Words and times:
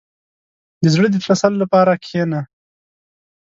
•د 0.83 0.85
زړه 0.93 1.07
د 1.13 1.17
تسل 1.25 1.53
لپاره 1.61 1.93
کښېنه. 2.03 2.41